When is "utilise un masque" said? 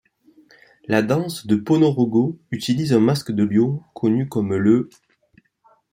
2.49-3.31